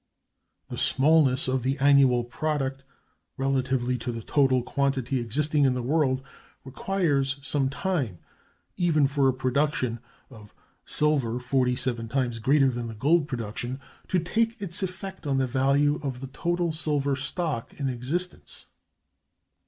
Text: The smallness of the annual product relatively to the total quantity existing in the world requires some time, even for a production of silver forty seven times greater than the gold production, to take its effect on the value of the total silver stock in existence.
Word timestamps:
The 0.69 0.79
smallness 0.79 1.47
of 1.47 1.61
the 1.61 1.77
annual 1.77 2.23
product 2.23 2.83
relatively 3.37 3.99
to 3.99 4.11
the 4.11 4.23
total 4.23 4.63
quantity 4.63 5.19
existing 5.19 5.63
in 5.63 5.75
the 5.75 5.83
world 5.83 6.23
requires 6.65 7.35
some 7.43 7.69
time, 7.69 8.17
even 8.77 9.05
for 9.05 9.27
a 9.29 9.33
production 9.35 9.99
of 10.31 10.55
silver 10.85 11.39
forty 11.39 11.75
seven 11.75 12.07
times 12.09 12.39
greater 12.39 12.71
than 12.71 12.87
the 12.87 12.95
gold 12.95 13.27
production, 13.27 13.79
to 14.07 14.17
take 14.17 14.59
its 14.59 14.81
effect 14.81 15.27
on 15.27 15.37
the 15.37 15.45
value 15.45 15.99
of 16.01 16.19
the 16.19 16.27
total 16.33 16.71
silver 16.71 17.15
stock 17.15 17.71
in 17.79 17.87
existence. 17.87 18.65